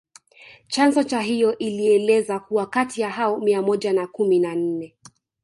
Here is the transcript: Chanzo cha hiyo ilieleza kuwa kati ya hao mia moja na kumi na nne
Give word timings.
Chanzo 0.67 1.03
cha 1.03 1.21
hiyo 1.21 1.57
ilieleza 1.57 2.39
kuwa 2.39 2.65
kati 2.67 3.01
ya 3.01 3.09
hao 3.09 3.39
mia 3.39 3.61
moja 3.61 3.93
na 3.93 4.07
kumi 4.07 4.39
na 4.39 4.55
nne 4.55 4.95